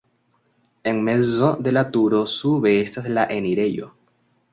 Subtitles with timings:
[0.91, 3.91] En mezo de la turo sube estas la enirejo.